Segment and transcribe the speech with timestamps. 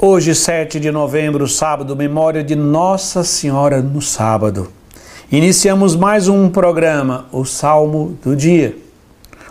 [0.00, 4.70] Hoje, 7 de novembro, sábado, memória de Nossa Senhora no sábado.
[5.28, 8.76] Iniciamos mais um programa, o Salmo do Dia.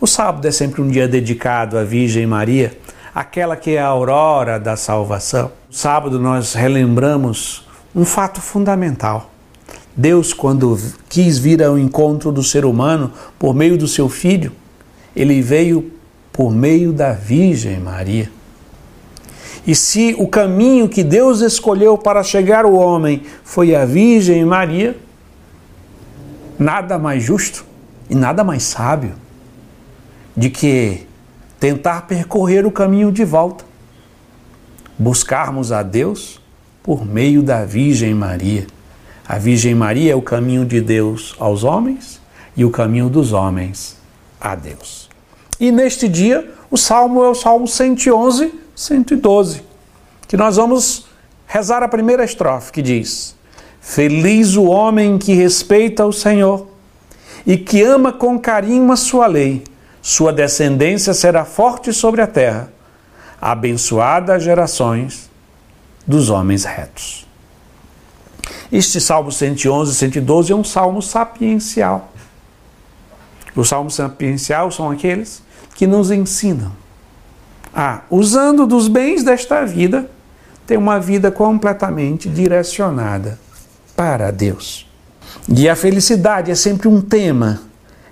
[0.00, 2.76] O sábado é sempre um dia dedicado à Virgem Maria,
[3.14, 5.52] aquela que é a aurora da salvação.
[5.68, 7.64] No sábado nós relembramos
[7.94, 9.30] um fato fundamental.
[9.94, 10.76] Deus, quando
[11.08, 14.50] quis vir ao encontro do ser humano por meio do seu filho,
[15.14, 15.92] ele veio
[16.32, 18.41] por meio da Virgem Maria.
[19.66, 24.96] E se o caminho que Deus escolheu para chegar ao homem foi a Virgem Maria,
[26.58, 27.64] nada mais justo
[28.10, 29.14] e nada mais sábio
[30.36, 31.06] de que
[31.60, 33.64] tentar percorrer o caminho de volta,
[34.98, 36.40] buscarmos a Deus
[36.82, 38.66] por meio da Virgem Maria.
[39.28, 42.20] A Virgem Maria é o caminho de Deus aos homens
[42.56, 43.96] e o caminho dos homens
[44.40, 45.08] a Deus.
[45.60, 49.62] E neste dia, o salmo é o Salmo 111, 112,
[50.26, 51.06] que nós vamos
[51.46, 53.34] rezar a primeira estrofe, que diz:
[53.80, 56.68] Feliz o homem que respeita o Senhor
[57.46, 59.64] e que ama com carinho a sua lei.
[60.00, 62.72] Sua descendência será forte sobre a terra,
[63.40, 65.30] abençoada as gerações
[66.04, 67.26] dos homens retos.
[68.72, 72.10] Este Salmo 111 112 é um salmo sapiencial.
[73.54, 75.42] O salmo sapiencial são aqueles
[75.76, 76.72] que nos ensinam
[77.74, 80.08] a, usando dos bens desta vida,
[80.66, 83.38] ter uma vida completamente direcionada
[83.96, 84.88] para Deus.
[85.48, 87.62] E a felicidade é sempre um tema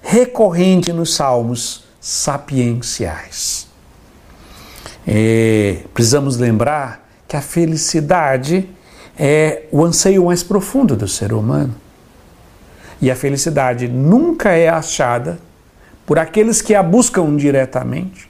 [0.00, 3.68] recorrente nos salmos sapienciais.
[5.06, 8.68] É, precisamos lembrar que a felicidade
[9.18, 11.74] é o anseio mais profundo do ser humano.
[13.00, 15.38] E a felicidade nunca é achada
[16.06, 18.28] por aqueles que a buscam diretamente.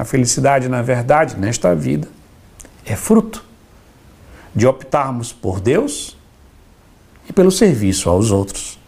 [0.00, 2.08] A felicidade, na verdade, nesta vida,
[2.86, 3.44] é fruto
[4.54, 6.16] de optarmos por Deus
[7.28, 8.78] e pelo serviço aos outros.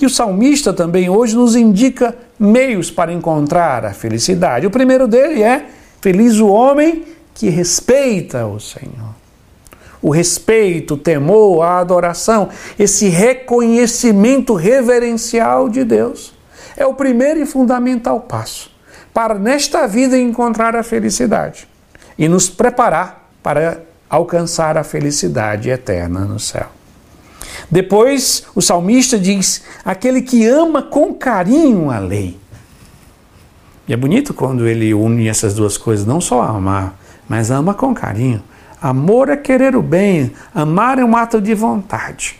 [0.00, 4.66] E o salmista também hoje nos indica meios para encontrar a felicidade.
[4.66, 5.66] O primeiro dele é:
[6.00, 7.04] Feliz o homem
[7.34, 9.14] que respeita o Senhor.
[10.00, 12.48] O respeito, o temor, a adoração,
[12.78, 16.32] esse reconhecimento reverencial de Deus
[16.78, 18.74] é o primeiro e fundamental passo
[19.16, 21.66] para nesta vida encontrar a felicidade
[22.18, 26.66] e nos preparar para alcançar a felicidade eterna no céu.
[27.70, 32.38] Depois, o salmista diz: aquele que ama com carinho a lei.
[33.88, 37.94] E é bonito quando ele une essas duas coisas, não só amar, mas ama com
[37.94, 38.42] carinho.
[38.82, 42.38] Amor é querer o bem, amar é um ato de vontade.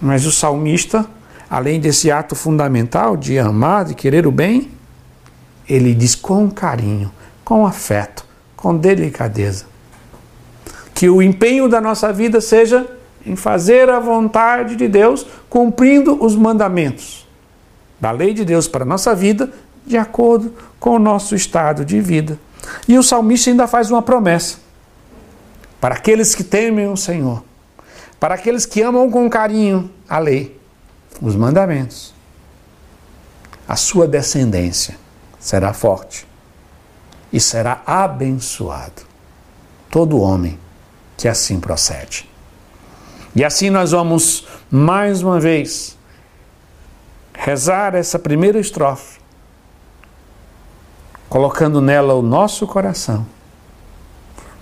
[0.00, 1.06] Mas o salmista
[1.54, 4.70] além desse ato fundamental de amar, de querer o bem,
[5.68, 7.10] ele diz com carinho,
[7.44, 8.24] com afeto,
[8.56, 9.66] com delicadeza.
[10.94, 12.86] Que o empenho da nossa vida seja
[13.26, 17.26] em fazer a vontade de Deus, cumprindo os mandamentos
[17.98, 19.50] da lei de Deus para a nossa vida,
[19.86, 22.38] de acordo com o nosso estado de vida.
[22.86, 24.58] E o salmista ainda faz uma promessa
[25.80, 27.42] para aqueles que temem o Senhor,
[28.20, 30.58] para aqueles que amam com carinho a lei
[31.20, 32.12] os mandamentos,
[33.68, 35.03] a sua descendência
[35.44, 36.26] será forte
[37.30, 39.02] e será abençoado
[39.90, 40.58] todo homem
[41.18, 42.26] que assim procede.
[43.36, 45.98] E assim nós vamos mais uma vez
[47.34, 49.20] rezar essa primeira estrofe,
[51.28, 53.26] colocando nela o nosso coração,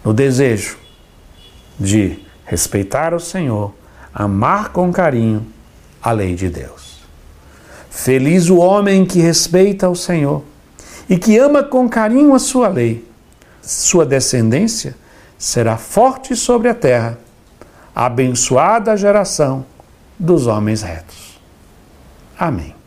[0.04, 0.78] no desejo
[1.78, 3.72] de respeitar o Senhor,
[4.12, 5.46] amar com carinho
[6.02, 7.02] a lei de Deus.
[7.88, 10.42] Feliz o homem que respeita o Senhor
[11.08, 13.08] e que ama com carinho a sua lei.
[13.62, 14.96] Sua descendência
[15.38, 17.18] será forte sobre a terra,
[17.94, 19.64] abençoada a geração
[20.18, 21.40] dos homens retos.
[22.38, 22.81] Amém.